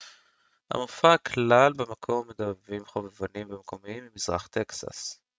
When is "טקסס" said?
4.47-5.21